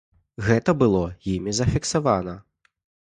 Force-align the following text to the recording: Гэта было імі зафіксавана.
Гэта 0.45 0.73
было 0.81 1.01
імі 1.33 1.53
зафіксавана. 1.59 2.33